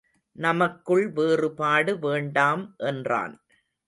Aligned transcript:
நமக்குள் 0.35 1.03
வேறுபாடு 1.09 1.99
வேண்டாம் 1.99 2.63
என்றான். 2.85 3.35